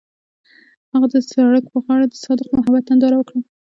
هغوی 0.91 1.07
د 1.13 1.15
سړک 1.31 1.63
پر 1.71 1.79
غاړه 1.85 2.05
د 2.09 2.13
صادق 2.23 2.47
محبت 2.55 2.83
ننداره 2.89 3.15
وکړه. 3.17 3.39